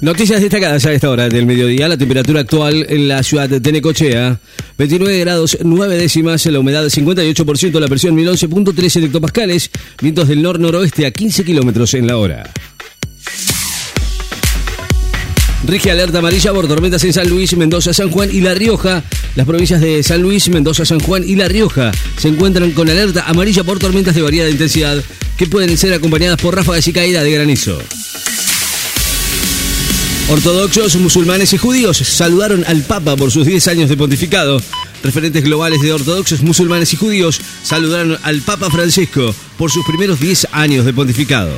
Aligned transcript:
Noticias 0.00 0.40
destacadas 0.40 0.86
a 0.86 0.92
esta 0.94 1.10
hora 1.10 1.28
del 1.28 1.44
mediodía. 1.44 1.86
La 1.86 1.98
temperatura 1.98 2.40
actual 2.40 2.86
en 2.88 3.06
la 3.06 3.22
ciudad 3.22 3.50
de 3.50 3.60
Tenecochea, 3.60 4.40
29 4.78 5.18
grados 5.18 5.58
9 5.62 5.96
décimas, 5.98 6.46
la 6.46 6.58
humedad 6.58 6.84
58%, 6.84 7.78
la 7.78 7.86
presión 7.86 8.16
1011.13 8.16 9.04
hectopascales, 9.04 9.70
vientos 10.00 10.26
del 10.28 10.40
nor-noroeste 10.40 11.04
a 11.04 11.10
15 11.10 11.44
kilómetros 11.44 11.92
en 11.92 12.06
la 12.06 12.16
hora. 12.16 12.50
Rige 15.66 15.90
alerta 15.90 16.20
amarilla 16.20 16.54
por 16.54 16.66
tormentas 16.66 17.04
en 17.04 17.12
San 17.12 17.28
Luis, 17.28 17.54
Mendoza, 17.54 17.92
San 17.92 18.10
Juan 18.10 18.30
y 18.32 18.40
La 18.40 18.54
Rioja. 18.54 19.04
Las 19.36 19.46
provincias 19.46 19.82
de 19.82 20.02
San 20.02 20.22
Luis, 20.22 20.48
Mendoza, 20.48 20.86
San 20.86 21.00
Juan 21.00 21.24
y 21.26 21.36
La 21.36 21.46
Rioja 21.46 21.92
se 22.16 22.28
encuentran 22.28 22.70
con 22.70 22.88
alerta 22.88 23.24
amarilla 23.26 23.64
por 23.64 23.78
tormentas 23.78 24.14
de 24.14 24.22
variada 24.22 24.48
intensidad 24.48 24.96
que 25.36 25.46
pueden 25.46 25.76
ser 25.76 25.92
acompañadas 25.92 26.40
por 26.40 26.56
ráfagas 26.56 26.88
y 26.88 26.92
caída 26.94 27.22
de 27.22 27.32
granizo. 27.32 27.78
Ortodoxos, 30.30 30.94
musulmanes 30.94 31.52
y 31.54 31.58
judíos 31.58 31.96
saludaron 31.96 32.64
al 32.68 32.82
Papa 32.82 33.16
por 33.16 33.32
sus 33.32 33.44
10 33.44 33.66
años 33.66 33.88
de 33.88 33.96
pontificado. 33.96 34.62
Referentes 35.02 35.42
globales 35.42 35.82
de 35.82 35.92
ortodoxos, 35.92 36.42
musulmanes 36.42 36.92
y 36.92 36.96
judíos 36.96 37.40
saludaron 37.64 38.16
al 38.22 38.40
Papa 38.40 38.70
Francisco 38.70 39.34
por 39.58 39.72
sus 39.72 39.84
primeros 39.84 40.20
10 40.20 40.46
años 40.52 40.84
de 40.84 40.92
pontificado. 40.92 41.50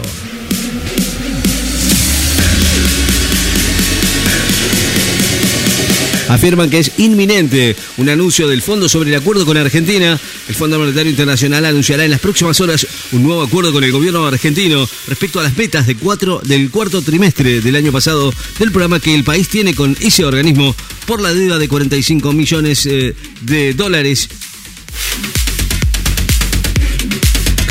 Afirman 6.32 6.70
que 6.70 6.78
es 6.78 6.92
inminente 6.98 7.77
un 7.98 8.09
anuncio 8.09 8.48
del 8.48 8.62
fondo 8.62 8.88
sobre 8.88 9.10
el 9.10 9.16
acuerdo 9.16 9.45
con 9.45 9.56
Argentina. 9.56 10.18
El 10.48 10.55
Fondo 10.55 10.78
Monetario 10.78 11.10
Internacional 11.10 11.64
anunciará 11.64 12.05
en 12.05 12.10
las 12.10 12.20
próximas 12.20 12.60
horas 12.60 12.86
un 13.12 13.22
nuevo 13.22 13.42
acuerdo 13.42 13.72
con 13.72 13.84
el 13.84 13.92
gobierno 13.92 14.27
argentino 14.27 14.88
respecto 15.08 15.41
a 15.41 15.42
las 15.42 15.56
metas 15.56 15.86
de 15.86 15.95
cuatro, 15.96 16.41
del 16.45 16.70
cuarto 16.70 17.02
trimestre 17.02 17.60
del 17.60 17.77
año 17.77 17.92
pasado 17.92 18.32
del 18.58 18.72
programa 18.72 19.00
que 19.00 19.14
el 19.14 19.24
país 19.24 19.48
tiene 19.48 19.74
con 19.74 19.96
ese 20.00 20.24
organismo 20.24 20.74
por 21.06 21.20
la 21.20 21.34
deuda 21.34 21.58
de 21.58 21.69
45 21.69 22.33
millones 22.33 22.86
eh, 22.86 23.14
de 23.42 23.75
dólares 23.75 24.28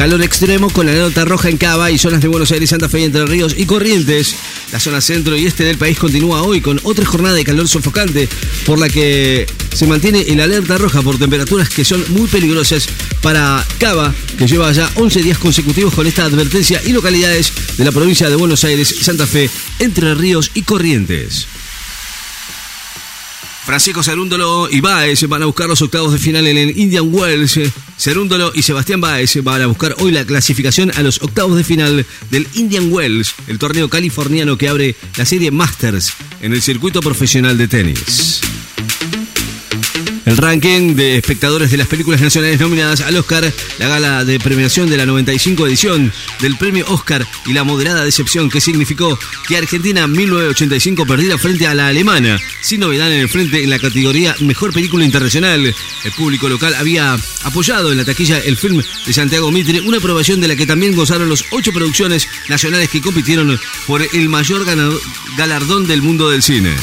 Calor 0.02 0.24
extremo 0.24 0.72
con 0.72 0.88
la 0.88 0.94
alerta 0.94 1.26
roja 1.26 1.50
en 1.50 1.58
Cava 1.58 1.92
y 1.92 2.00
zonas 2.00 2.22
de 2.22 2.28
Buenos 2.28 2.52
Aires, 2.52 2.72
Santa 2.72 2.90
Fe, 2.90 3.04
Entre 3.04 3.24
Ríos 3.24 3.54
y 3.56 3.68
Corrientes. 3.68 4.36
La 4.72 4.80
zona 4.80 5.02
centro 5.02 5.36
y 5.36 5.46
este 5.46 5.66
del 5.66 5.78
país 5.78 6.00
continúa 6.00 6.44
hoy 6.44 6.62
con 6.62 6.80
otra 6.84 7.06
jornada 7.06 7.36
de 7.36 7.44
calor 7.44 7.68
sofocante, 7.68 8.30
por 8.66 8.80
la 8.80 8.88
que 8.88 9.46
se 9.74 9.86
mantiene 9.86 10.22
el 10.22 10.40
alerta 10.40 10.78
roja 10.78 11.02
por 11.02 11.18
temperaturas 11.18 11.70
que 11.70 11.84
son 11.84 12.04
muy 12.10 12.28
peligrosas 12.28 12.88
para 13.22 13.66
Cava, 13.80 14.14
que 14.38 14.48
lleva 14.48 14.72
ya 14.72 14.90
11 14.96 15.24
días 15.24 15.38
consecutivos 15.38 15.94
con 15.94 16.08
esta 16.08 16.24
advertencia 16.24 16.82
y 16.86 16.94
localidades 16.94 17.52
de 17.78 17.84
la 17.84 17.92
provincia 17.92 18.30
de 18.30 18.36
Buenos 18.36 18.64
Aires, 18.64 18.96
Santa 19.02 19.28
Fe, 19.28 19.50
Entre 19.80 20.16
Ríos 20.16 20.52
y 20.54 20.62
Corrientes. 20.62 21.48
Francisco 23.66 24.04
Cerúndolo 24.04 24.70
y 24.72 24.82
Baez 24.82 25.28
van 25.28 25.44
a 25.44 25.46
buscar 25.46 25.68
los 25.68 25.82
octavos 25.82 26.14
de 26.14 26.20
final 26.20 26.48
en 26.48 26.58
el 26.58 26.78
Indian 26.78 27.14
Wells. 27.14 27.60
Cerúndolo 28.02 28.52
y 28.56 28.64
Sebastián 28.64 29.00
Baez 29.00 29.44
van 29.44 29.62
a 29.62 29.68
buscar 29.68 29.96
hoy 30.00 30.12
la 30.12 30.26
clasificación 30.26 30.92
a 30.96 31.04
los 31.04 31.22
octavos 31.22 31.56
de 31.56 31.64
final 31.64 32.04
del 32.32 32.48
Indian 32.56 32.92
Wells, 32.92 33.36
el 33.46 33.60
torneo 33.60 33.90
californiano 33.90 34.58
que 34.58 34.70
abre 34.70 34.96
la 35.18 35.26
serie 35.28 35.52
Masters 35.52 36.12
en 36.42 36.52
el 36.52 36.64
circuito 36.64 37.02
profesional 37.02 37.60
de 37.60 37.68
tenis. 37.68 38.42
El 40.32 40.38
ranking 40.38 40.96
de 40.96 41.18
espectadores 41.18 41.72
de 41.72 41.78
las 41.78 41.88
películas 41.88 42.22
nacionales 42.22 42.58
nominadas 42.58 43.02
al 43.02 43.18
Oscar, 43.18 43.54
la 43.80 43.88
gala 43.90 44.24
de 44.24 44.40
premiación 44.40 44.90
de 44.90 44.96
la 44.96 45.06
95 45.06 45.68
edición 45.68 46.14
del 46.40 46.58
premio 46.58 46.86
Oscar 46.88 47.28
y 47.48 47.52
la 47.52 47.66
moderada 47.66 48.06
decepción 48.06 48.50
que 48.50 48.62
significó 48.62 49.20
que 49.46 49.58
Argentina 49.58 50.08
1985 50.08 51.06
perdiera 51.06 51.38
frente 51.38 51.68
a 51.68 51.76
la 51.76 51.90
alemana, 51.90 52.40
sin 52.62 52.80
novedad 52.80 53.12
en 53.12 53.20
el 53.20 53.28
frente 53.28 53.62
en 53.62 53.70
la 53.70 53.78
categoría 53.78 54.34
Mejor 54.40 54.72
Película 54.72 55.04
Internacional. 55.04 55.76
El 56.06 56.12
público 56.14 56.48
local 56.48 56.76
había 56.76 57.18
apoyado 57.44 57.92
en 57.92 57.98
la 57.98 58.06
taquilla 58.06 58.40
el 58.40 58.56
film 58.56 58.82
de 59.06 59.12
Santiago 59.12 59.52
Mitre, 59.52 59.82
una 59.82 59.98
aprobación 59.98 60.40
de 60.40 60.48
la 60.48 60.56
que 60.56 60.66
también 60.66 60.96
gozaron 60.96 61.28
los 61.28 61.44
ocho 61.52 61.74
producciones 61.74 62.30
nacionales 62.48 62.88
que 62.88 63.02
compitieron 63.02 63.60
por 63.86 64.02
el 64.02 64.30
mayor 64.30 64.64
galardón 65.36 65.88
del 65.88 66.02
mundo 66.02 66.30
del 66.30 66.42
cine. 66.42 66.74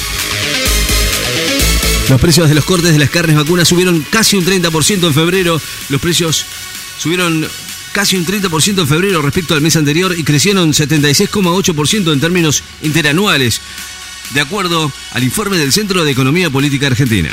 Los 2.09 2.21
precios 2.23 2.49
de 2.49 2.55
los 2.55 2.65
cortes 2.65 2.93
de 2.93 2.99
las 2.99 3.11
carnes 3.11 3.37
vacunas 3.37 3.69
subieron 3.69 4.01
casi 4.09 4.37
un 4.37 4.45
30% 4.45 5.07
en 5.07 5.15
febrero. 5.15 5.61
Los 5.91 6.01
precios 6.01 6.47
subieron 6.99 7.47
casi 7.93 8.17
un 8.17 8.25
30% 8.25 8.81
en 8.81 8.89
febrero 8.89 9.21
respecto 9.21 9.53
al 9.53 9.61
mes 9.61 9.77
anterior 9.77 10.19
y 10.19 10.25
crecieron 10.25 10.73
76,8% 10.73 12.13
en 12.13 12.21
términos 12.21 12.63
interanuales, 12.83 13.61
de 14.33 14.41
acuerdo 14.41 14.91
al 15.13 15.23
informe 15.23 15.59
del 15.59 15.71
Centro 15.71 16.03
de 16.03 16.11
Economía 16.11 16.49
Política 16.49 16.87
Argentina. 16.87 17.31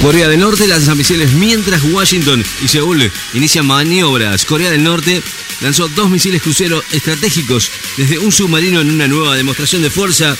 Corea 0.00 0.28
del 0.28 0.38
Norte 0.38 0.68
lanza 0.68 0.94
misiles 0.94 1.32
mientras 1.32 1.82
Washington 1.82 2.44
y 2.62 2.68
Seúl 2.68 3.10
inician 3.34 3.66
maniobras. 3.66 4.44
Corea 4.44 4.70
del 4.70 4.84
Norte 4.84 5.20
lanzó 5.62 5.88
dos 5.88 6.08
misiles 6.10 6.42
crucero 6.42 6.80
estratégicos 6.92 7.72
desde 7.96 8.20
un 8.20 8.30
submarino 8.30 8.80
en 8.80 8.90
una 8.92 9.08
nueva 9.08 9.34
demostración 9.34 9.82
de 9.82 9.90
fuerza 9.90 10.36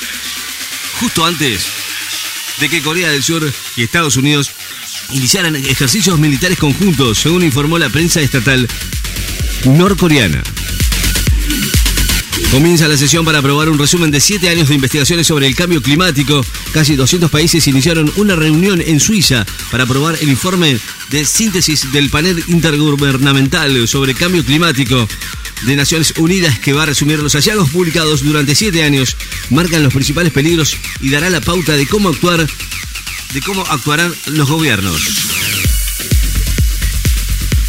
justo 1.01 1.25
antes 1.27 1.88
de 2.61 2.69
que 2.69 2.83
Corea 2.83 3.11
del 3.11 3.23
Sur 3.23 3.51
y 3.77 3.83
Estados 3.83 4.17
Unidos 4.17 4.51
iniciaran 5.11 5.57
ejercicios 5.57 6.19
militares 6.19 6.59
conjuntos, 6.59 7.19
según 7.19 7.45
informó 7.45 7.79
la 7.79 7.89
prensa 7.89 8.21
estatal 8.21 8.69
norcoreana. 9.65 10.43
Comienza 12.51 12.89
la 12.89 12.97
sesión 12.97 13.27
para 13.27 13.41
aprobar 13.41 13.69
un 13.69 13.79
resumen 13.79 14.11
de 14.11 14.21
siete 14.21 14.49
años 14.49 14.69
de 14.69 14.75
investigaciones 14.75 15.27
sobre 15.27 15.47
el 15.47 15.55
cambio 15.55 15.83
climático. 15.83 16.43
Casi 16.73 16.97
200 16.97 17.31
países 17.31 17.67
iniciaron 17.69 18.11
una 18.17 18.37
reunión 18.37 18.81
en 18.81 19.01
Suiza 19.01 19.45
para 19.71 19.85
aprobar 19.85 20.17
el 20.21 20.31
informe 20.31 20.79
de 21.11 21.25
síntesis 21.27 21.93
del 21.93 22.09
panel 22.09 22.43
intergubernamental 22.49 23.87
sobre 23.87 24.15
cambio 24.15 24.43
climático 24.45 25.07
de 25.67 25.77
Naciones 25.77 26.15
Unidas 26.19 26.59
que 26.59 26.73
va 26.73 26.85
a 26.85 26.87
resumir 26.87 27.19
los 27.19 27.35
hallazgos 27.35 27.71
publicados 27.71 28.23
durante 28.23 28.55
siete 28.55 28.83
años, 28.83 29.17
marcan 29.51 29.83
los 29.83 29.93
principales 29.93 30.33
peligros 30.33 30.77
y 31.01 31.11
dará 31.11 31.31
la 31.31 31.41
pauta 31.41 31.77
de 31.77 31.87
cómo 31.87 32.11
actuar, 32.11 32.47
de 33.33 33.41
cómo 33.43 33.63
actuarán 33.67 34.15
los 34.27 34.49
gobiernos. 34.49 35.29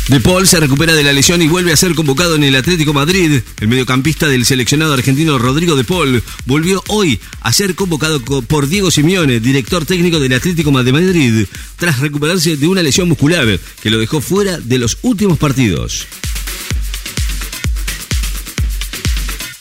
De 0.10 0.20
Paul 0.20 0.48
se 0.48 0.60
recupera 0.60 0.96
de 0.96 1.04
la 1.04 1.14
lesión 1.14 1.40
y 1.40 1.48
vuelve 1.48 1.72
a 1.72 1.78
ser 1.78 1.94
convocado 1.94 2.34
en 2.34 2.44
el 2.44 2.56
Atlético 2.56 2.94
Madrid. 2.94 3.44
El 3.60 3.68
mediocampista 3.68 4.28
del 4.28 4.44
seleccionado 4.44 4.96
argentino 4.96 5.38
Rodrigo 5.38 5.76
De 5.76 5.84
Paul 5.84 6.24
volvió 6.48 6.84
hoy 6.88 7.20
a 7.42 7.54
ser 7.54 7.76
convocado 7.76 8.20
por 8.20 8.68
Diego 8.68 8.90
Simeone, 8.90 9.40
director 9.40 9.86
técnico 9.86 10.20
del 10.20 10.34
Atlético 10.34 10.72
de 10.84 10.92
Madrid, 10.92 11.46
tras 11.78 12.00
recuperarse 12.00 12.58
de 12.58 12.68
una 12.68 12.82
lesión 12.82 13.08
muscular 13.08 13.60
que 13.84 13.90
lo 13.92 14.00
dejó 14.00 14.20
fuera 14.20 14.58
de 14.58 14.80
los 14.80 14.98
últimos 15.04 15.38
partidos. 15.38 16.08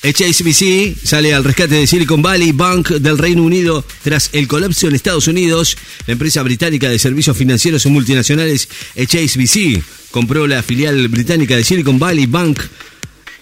HSBC 0.08 0.96
sale 1.04 1.34
al 1.34 1.44
rescate 1.44 1.74
de 1.74 1.86
Silicon 1.86 2.22
Valley 2.22 2.52
Bank 2.52 2.92
del 2.92 3.18
Reino 3.18 3.42
Unido 3.42 3.84
tras 4.02 4.30
el 4.32 4.48
colapso 4.48 4.88
en 4.88 4.94
Estados 4.94 5.28
Unidos. 5.28 5.76
La 6.06 6.12
empresa 6.12 6.42
británica 6.42 6.88
de 6.88 6.98
servicios 6.98 7.36
financieros 7.36 7.84
y 7.84 7.90
multinacionales 7.90 8.70
HSBC 8.96 9.82
compró 10.10 10.46
la 10.46 10.62
filial 10.62 11.08
británica 11.08 11.56
de 11.56 11.64
Silicon 11.64 11.98
Valley 11.98 12.24
Bank 12.24 12.58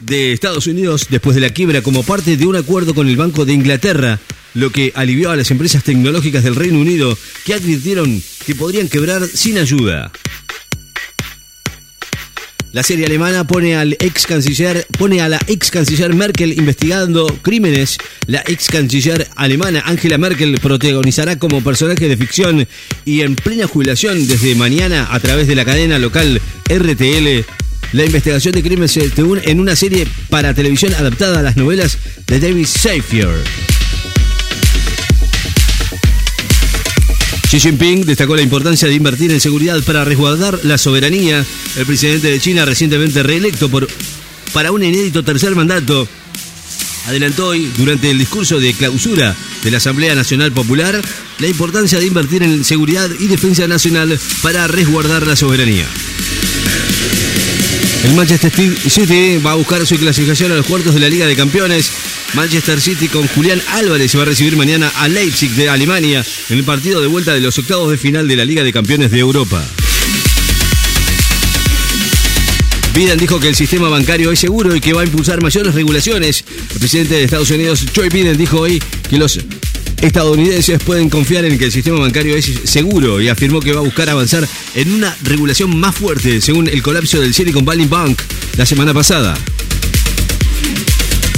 de 0.01 0.33
Estados 0.33 0.67
Unidos 0.67 1.07
después 1.09 1.37
de 1.37 1.43
la 1.43 1.51
quiebra 1.51 1.83
como 1.83 2.03
parte 2.03 2.37
de 2.37 2.47
un 2.47 2.57
acuerdo 2.57 2.97
con 2.97 3.09
el 3.09 3.17
Banco 3.17 3.45
de 3.45 3.53
Inglaterra, 3.53 4.19
lo 4.55 4.73
que 4.73 4.93
alivió 4.97 5.31
a 5.31 5.37
las 5.37 5.53
empresas 5.53 5.85
tecnológicas 5.85 6.43
del 6.43 6.57
Reino 6.57 6.81
Unido 6.81 7.17
que 7.45 7.55
advirtieron 7.55 8.21
que 8.45 8.57
podrían 8.57 8.89
quebrar 8.89 9.25
sin 9.29 9.59
ayuda. 9.59 10.11
La 12.77 12.83
serie 12.83 13.07
alemana 13.07 13.47
pone 13.47 13.75
al 13.75 13.95
ex 14.01 14.27
canciller, 14.27 14.87
pone 14.99 15.23
a 15.23 15.31
la 15.31 15.41
ex 15.47 15.71
canciller 15.71 16.13
Merkel 16.13 16.53
investigando 16.53 17.27
crímenes. 17.41 17.97
La 18.27 18.45
ex 18.47 18.67
canciller 18.67 19.27
alemana 19.35 19.83
Angela 19.87 20.19
Merkel 20.19 20.61
protagonizará 20.61 21.39
como 21.39 21.65
personaje 21.65 22.07
de 22.07 22.19
ficción 22.19 22.69
y 23.07 23.23
en 23.23 23.35
plena 23.35 23.67
jubilación 23.67 24.27
desde 24.27 24.55
mañana 24.57 25.09
a 25.11 25.19
través 25.21 25.49
de 25.49 25.55
la 25.55 25.65
cadena 25.65 25.99
local 25.99 26.39
RTL 26.69 27.47
la 27.93 28.05
investigación 28.05 28.53
de 28.53 28.63
crímenes 28.63 28.99
en 28.99 29.59
una 29.59 29.75
serie 29.75 30.07
para 30.29 30.53
televisión 30.53 30.93
adaptada 30.93 31.39
a 31.39 31.43
las 31.43 31.57
novelas 31.57 31.97
de 32.27 32.41
David 32.41 32.67
Safier. 32.67 33.76
Xi 37.47 37.61
Jinping 37.61 38.05
destacó 38.05 38.35
la 38.35 38.43
importancia 38.43 38.89
de 38.89 38.95
invertir 38.95 39.31
en 39.31 39.41
seguridad 39.41 39.81
para 39.85 40.05
resguardar 40.05 40.59
la 40.65 40.79
soberanía. 40.79 41.47
El 41.77 41.87
presidente 41.87 42.29
de 42.29 42.41
China, 42.41 42.65
recientemente 42.65 43.23
reelecto 43.23 43.69
por, 43.69 43.87
para 44.53 44.73
un 44.73 44.83
inédito 44.83 45.23
tercer 45.23 45.55
mandato, 45.55 46.09
adelantó 47.07 47.49
hoy, 47.49 47.71
durante 47.77 48.11
el 48.11 48.19
discurso 48.19 48.59
de 48.59 48.75
clausura 48.75 49.37
de 49.63 49.71
la 49.71 49.77
Asamblea 49.77 50.17
Nacional 50.17 50.51
Popular, 50.51 51.01
la 51.39 51.47
importancia 51.47 52.01
de 52.01 52.07
invertir 52.07 52.43
en 52.43 52.65
seguridad 52.65 53.09
y 53.21 53.29
defensa 53.29 53.69
nacional 53.69 54.19
para 54.43 54.67
resguardar 54.67 55.25
la 55.25 55.37
soberanía. 55.37 55.87
El 58.05 58.15
Manchester 58.15 58.53
City 58.53 59.39
va 59.39 59.53
a 59.53 59.55
buscar 59.55 59.87
su 59.87 59.97
clasificación 59.97 60.51
a 60.51 60.57
los 60.57 60.67
cuartos 60.67 60.95
de 60.95 61.01
la 61.01 61.09
Liga 61.09 61.27
de 61.27 61.37
Campeones. 61.37 61.93
Manchester 62.35 62.81
City 62.81 63.09
con 63.09 63.27
Julián 63.29 63.61
Álvarez 63.69 64.11
se 64.11 64.19
va 64.19 64.25
a 64.25 64.27
recibir 64.27 64.57
mañana 64.57 64.93
a 64.97 65.09
Leipzig 65.09 65.51
de 65.53 65.69
Alemania 65.69 66.25
en 66.49 66.59
el 66.59 66.65
partido 66.65 67.01
de 67.01 67.07
vuelta 67.07 67.33
de 67.33 67.41
los 67.41 67.59
octavos 67.59 67.91
de 67.91 67.99
final 67.99 68.29
de 68.29 68.37
la 68.37 68.45
Liga 68.45 68.63
de 68.63 68.73
Campeones 68.73 69.11
de 69.11 69.19
Europa. 69.19 69.65
Biden 72.95 73.19
dijo 73.19 73.39
que 73.39 73.49
el 73.49 73.55
sistema 73.55 73.91
bancario 73.91 74.33
es 74.33 74.39
seguro 74.39 74.75
y 74.75 74.81
que 74.81 74.95
va 74.95 75.03
a 75.03 75.05
impulsar 75.05 75.43
mayores 75.43 75.75
regulaciones. 75.75 76.45
El 76.73 76.79
presidente 76.79 77.15
de 77.15 77.25
Estados 77.25 77.51
Unidos, 77.51 77.85
Joe 77.95 78.09
Biden, 78.09 78.39
dijo 78.39 78.61
hoy 78.61 78.83
que 79.11 79.19
los 79.19 79.39
estadounidenses 80.01 80.83
pueden 80.83 81.11
confiar 81.11 81.45
en 81.45 81.59
que 81.59 81.67
el 81.67 81.73
sistema 81.73 81.99
bancario 81.99 82.37
es 82.37 82.51
seguro 82.65 83.21
y 83.21 83.29
afirmó 83.29 83.61
que 83.61 83.73
va 83.73 83.81
a 83.81 83.85
buscar 83.85 84.09
avanzar 84.09 84.49
en 84.75 84.95
una 84.95 85.15
regulación 85.23 85.77
más 85.79 85.95
fuerte 85.95 86.41
según 86.41 86.69
el 86.69 86.83
colapso 86.83 87.21
del 87.21 87.35
Silicon 87.35 87.65
Valley 87.65 87.87
Bank 87.87 88.21
la 88.57 88.65
semana 88.65 88.95
pasada. 88.95 89.37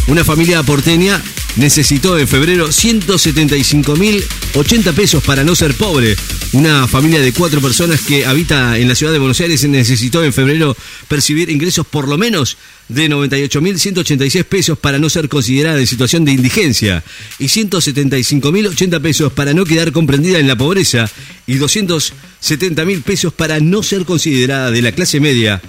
Una 0.08 0.24
familia 0.24 0.62
porteña 0.62 1.22
necesitó 1.56 2.18
en 2.18 2.26
febrero 2.26 2.68
175.080 2.68 4.94
pesos 4.94 5.22
para 5.22 5.44
no 5.44 5.54
ser 5.54 5.74
pobre. 5.74 6.16
Una 6.52 6.88
familia 6.88 7.20
de 7.20 7.34
cuatro 7.34 7.60
personas 7.60 8.00
que 8.00 8.24
habita 8.24 8.78
en 8.78 8.88
la 8.88 8.94
ciudad 8.94 9.12
de 9.12 9.18
Buenos 9.18 9.38
Aires 9.40 9.68
necesitó 9.68 10.24
en 10.24 10.32
febrero 10.32 10.74
percibir 11.08 11.50
ingresos 11.50 11.86
por 11.86 12.08
lo 12.08 12.16
menos 12.16 12.56
de 12.88 13.10
98.186 13.10 14.44
pesos 14.44 14.78
para 14.78 14.98
no 14.98 15.10
ser 15.10 15.28
considerada 15.28 15.78
en 15.78 15.86
situación 15.86 16.24
de 16.24 16.32
indigencia 16.32 17.04
y 17.38 17.48
175.080 17.48 19.02
pesos 19.02 19.30
para 19.34 19.52
no 19.52 19.66
quedar 19.66 19.92
comprendida 19.92 20.38
en 20.38 20.48
la 20.48 20.56
pobreza 20.56 21.10
y 21.46 21.56
270.000 21.56 23.02
pesos 23.02 23.34
para 23.34 23.60
no 23.60 23.82
ser 23.82 24.06
considerada 24.06 24.70
de 24.70 24.80
la 24.80 24.92
clase 24.92 25.20
media 25.20 25.60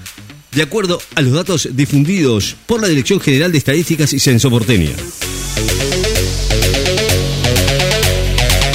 de 0.51 0.61
acuerdo 0.61 1.01
a 1.15 1.21
los 1.21 1.33
datos 1.33 1.69
difundidos 1.73 2.55
por 2.65 2.81
la 2.81 2.87
Dirección 2.87 3.19
General 3.19 3.51
de 3.51 3.57
Estadísticas 3.57 4.13
y 4.13 4.19
Censo 4.19 4.49
Porteña. 4.49 4.91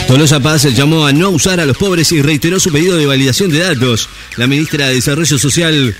Tolosa 0.07 0.39
Paz 0.39 0.65
llamó 0.75 1.07
a 1.07 1.13
no 1.13 1.31
usar 1.31 1.59
a 1.61 1.67
los 1.67 1.77
pobres 1.77 2.13
y 2.13 2.23
reiteró 2.23 2.61
su 2.61 2.71
pedido 2.71 2.97
de 2.97 3.07
validación 3.07 3.51
de 3.51 3.61
datos. 3.61 4.09
La 4.37 4.47
ministra 4.47 4.89
de 4.89 4.95
Desarrollo 4.95 5.39
Social, 5.39 5.97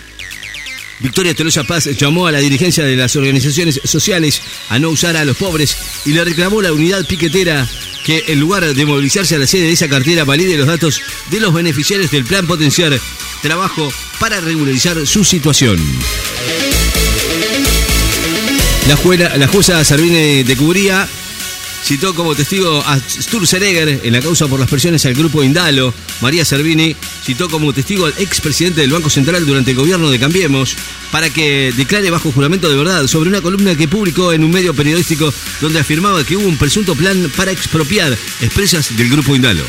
Victoria 1.01 1.35
Tolosa 1.35 1.65
Paz, 1.65 1.87
llamó 1.97 2.27
a 2.27 2.33
la 2.33 2.39
dirigencia 2.39 2.85
de 2.85 2.97
las 2.97 3.17
organizaciones 3.17 3.81
sociales 3.85 4.41
a 4.69 4.79
no 4.79 4.91
usar 4.91 5.17
a 5.17 5.25
los 5.25 5.37
pobres 5.37 5.77
y 6.05 6.13
le 6.13 6.25
reclamó 6.25 6.63
la 6.63 6.73
unidad 6.73 7.07
piquetera 7.07 7.69
que 8.05 8.25
en 8.29 8.41
lugar 8.41 8.75
de 8.75 8.87
movilizarse 8.87 9.35
a 9.35 9.39
la 9.39 9.47
sede 9.47 9.63
de 9.63 9.73
esa 9.73 9.89
cartera 9.89 10.25
valide 10.25 10.57
los 10.57 10.67
datos 10.67 11.01
de 11.31 11.41
los 11.41 11.53
beneficiarios 11.53 12.11
del 12.11 12.25
plan 12.25 12.47
potenciar 12.47 12.99
trabajo 13.43 13.93
para 14.21 14.41
regularizar 14.41 15.07
su 15.07 15.25
situación. 15.25 15.79
La, 18.89 18.97
jueza, 18.97 19.37
la 19.37 19.49
jueza 19.49 19.85
Servine 19.85 20.45
de 20.45 20.57
Cubría 20.57 21.09
citó 21.85 22.15
como 22.15 22.35
testigo 22.35 22.83
a 22.87 22.99
Sturzenegger 22.99 24.01
en 24.03 24.13
la 24.15 24.23
causa 24.23 24.49
por 24.49 24.59
las 24.59 24.71
presiones 24.71 25.05
al 25.05 25.13
grupo 25.13 25.45
Indalo. 25.45 25.93
María 26.23 26.43
Servini 26.45 26.97
citó 27.23 27.51
como 27.51 27.75
testigo 27.75 28.07
al 28.07 28.15
expresidente 28.19 28.81
del 28.81 28.91
Banco 28.91 29.11
Central 29.11 29.45
durante 29.45 29.73
el 29.73 29.77
gobierno 29.77 30.11
de 30.11 30.19
Cambiemos 30.19 30.77
para 31.11 31.29
que 31.29 31.73
declare 31.77 32.11
bajo 32.11 32.33
juramento 32.33 32.71
de 32.71 32.77
verdad 32.77 33.07
sobre 33.07 33.29
una 33.29 33.43
columna 33.43 33.77
que 33.77 33.87
publicó 33.87 34.33
en 34.33 34.45
un 34.45 34.51
medio 34.51 34.73
periodístico 34.73 35.33
donde 35.61 35.79
afirmaba 35.79 36.25
que 36.25 36.37
hubo 36.37 36.49
un 36.49 36.57
presunto 36.57 36.95
plan 36.95 37.31
para 37.37 37.53
expropiar 37.53 38.17
expresas 38.41 38.97
del 38.97 39.11
grupo 39.11 39.37
Indalo. 39.37 39.65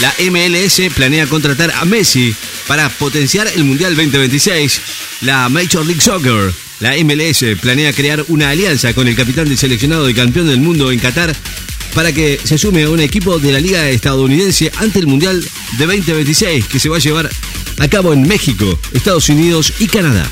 La 0.00 0.14
MLS 0.30 0.80
planea 0.94 1.26
contratar 1.26 1.72
a 1.72 1.84
Messi 1.84 2.32
para 2.68 2.88
potenciar 2.88 3.50
el 3.56 3.64
Mundial 3.64 3.96
2026. 3.96 4.80
La 5.22 5.48
Major 5.48 5.84
League 5.84 6.00
Soccer, 6.00 6.52
la 6.78 6.94
MLS, 7.02 7.58
planea 7.60 7.92
crear 7.92 8.24
una 8.28 8.50
alianza 8.50 8.94
con 8.94 9.08
el 9.08 9.16
capitán 9.16 9.48
del 9.48 9.58
seleccionado 9.58 10.08
y 10.08 10.14
campeón 10.14 10.46
del 10.46 10.60
mundo 10.60 10.92
en 10.92 11.00
Qatar 11.00 11.34
para 11.94 12.12
que 12.12 12.38
se 12.42 12.58
sume 12.58 12.84
a 12.84 12.90
un 12.90 13.00
equipo 13.00 13.40
de 13.40 13.50
la 13.50 13.58
Liga 13.58 13.88
estadounidense 13.88 14.70
ante 14.76 15.00
el 15.00 15.08
Mundial 15.08 15.44
de 15.78 15.86
2026 15.86 16.66
que 16.66 16.78
se 16.78 16.88
va 16.88 16.96
a 16.96 17.00
llevar 17.00 17.28
a 17.78 17.88
cabo 17.88 18.12
en 18.12 18.22
México, 18.22 18.78
Estados 18.92 19.28
Unidos 19.28 19.72
y 19.80 19.88
Canadá. 19.88 20.30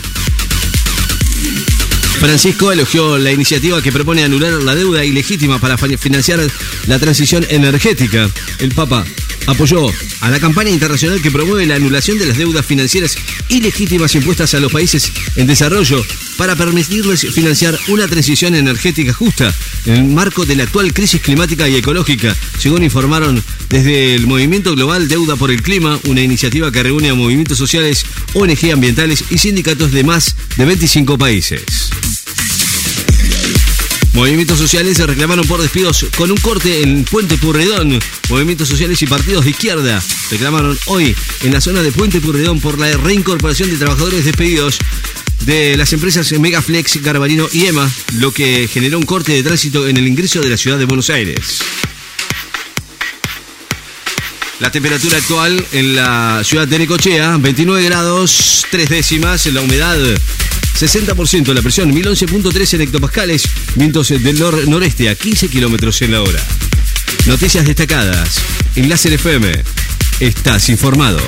Francisco 2.21 2.71
elogió 2.71 3.19
la 3.19 3.33
iniciativa 3.33 3.83
que 3.83 3.93
propone 3.93 4.23
anular 4.23 4.53
la 4.63 4.77
deuda 4.77 5.05
ilegítima 5.05 5.59
para 5.59 5.77
financiar 5.77 6.41
la 6.87 6.99
transición 7.01 7.45
energética. 7.51 8.31
El 8.59 8.73
Papa 8.73 9.05
apoyó 9.47 9.87
a 10.21 10.31
la 10.31 10.41
campaña 10.41 10.71
internacional 10.71 11.23
que 11.23 11.31
promueve 11.31 11.67
la 11.67 11.77
anulación 11.77 12.19
de 12.19 12.27
las 12.27 12.37
deudas 12.37 12.67
financieras 12.67 13.17
ilegítimas 13.49 14.15
impuestas 14.15 14.55
a 14.55 14.61
los 14.61 14.73
países 14.73 15.13
en 15.37 15.47
desarrollo 15.47 16.05
para 16.37 16.57
permitirles 16.57 17.27
financiar 17.33 17.79
una 17.89 18.07
transición 18.09 18.55
energética 18.55 19.13
justa 19.13 19.55
en 19.87 19.95
el 19.95 20.05
marco 20.05 20.45
de 20.45 20.57
la 20.57 20.65
actual 20.65 20.93
crisis 20.93 21.21
climática 21.21 21.69
y 21.69 21.77
ecológica, 21.77 22.37
según 22.59 22.83
informaron 22.83 23.43
desde 23.69 24.15
el 24.15 24.27
Movimiento 24.27 24.75
Global 24.75 25.09
Deuda 25.09 25.37
por 25.37 25.51
el 25.51 25.63
Clima, 25.63 25.99
una 26.07 26.21
iniciativa 26.21 26.71
que 26.71 26.83
reúne 26.83 27.11
a 27.11 27.15
movimientos 27.15 27.59
sociales, 27.59 28.05
ONG 28.35 28.73
ambientales 28.73 29.25
y 29.31 29.39
sindicatos 29.39 29.93
de 29.93 30.05
más 30.05 30.37
de 30.57 30.65
25 30.65 31.19
países. 31.19 31.86
Movimientos 34.17 34.59
sociales 34.59 34.97
se 34.97 35.07
reclamaron 35.07 35.47
por 35.47 35.61
despidos 35.61 36.07
con 36.17 36.31
un 36.31 36.39
corte 36.39 36.81
en 36.81 37.05
Puente 37.05 37.37
Purredón. 37.37 37.99
Movimientos 38.31 38.67
sociales 38.67 39.03
y 39.03 39.07
partidos 39.07 39.45
de 39.45 39.51
izquierda 39.51 40.03
reclamaron 40.31 40.77
hoy 40.87 41.15
en 41.43 41.53
la 41.53 41.61
zona 41.61 41.83
de 41.83 41.93
Puente 41.93 42.19
Purredón 42.23 42.59
por 42.59 42.79
la 42.79 42.97
reincorporación 42.97 43.69
de 43.69 43.77
trabajadores 43.77 44.25
despedidos 44.25 44.79
de 45.43 45.77
las 45.77 45.93
empresas 45.93 46.33
Megaflex, 46.33 47.03
Garbarino 47.03 47.47
y 47.53 47.67
EMA, 47.67 47.93
lo 48.15 48.33
que 48.33 48.67
generó 48.73 48.99
un 48.99 49.05
corte 49.05 49.33
de 49.33 49.43
tránsito 49.43 49.87
en 49.87 49.99
el 49.99 50.09
ingreso 50.09 50.41
de 50.41 50.49
la 50.49 50.57
ciudad 50.57 50.79
de 50.79 50.87
Buenos 50.87 51.11
Aires. 51.11 51.59
La 54.61 54.71
temperatura 54.71 55.19
actual 55.19 55.63
en 55.73 55.95
la 55.95 56.41
ciudad 56.43 56.67
de 56.67 56.79
Necochea, 56.79 57.37
29 57.37 57.83
grados, 57.83 58.65
3 58.71 58.89
décimas, 58.89 59.45
la 59.45 59.61
humedad 59.61 59.99
60% 60.77 61.55
la 61.55 61.63
presión, 61.63 61.91
1011.3 61.91 62.75
en 62.75 62.81
hectopascales, 62.83 63.49
vientos 63.77 64.09
del 64.09 64.39
nor-noreste 64.39 65.09
a 65.09 65.15
15 65.15 65.49
kilómetros 65.49 66.03
en 66.03 66.13
la 66.13 66.23
hora. 66.23 66.43
Noticias 67.27 67.65
destacadas. 67.67 68.41
En 68.75 68.89
Láser 68.89 69.15
FM. 69.15 69.63
Estás 70.21 70.69
informado. 70.69 71.19